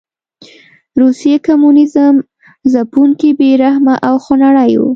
[0.99, 2.15] روسي کمونېزم
[2.71, 4.83] ځپونکی، بې رحمه او خونړی و.